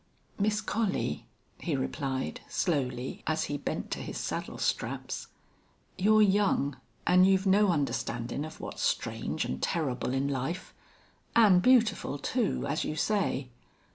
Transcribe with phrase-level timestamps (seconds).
[0.39, 1.27] "Miss Collie,"
[1.59, 5.27] he replied, slowly, as he bent to his saddle straps,
[5.95, 10.73] "you're young, an' you've no understandin' of what's strange an' terrible in life.
[11.35, 13.49] An' beautiful, too, as you say....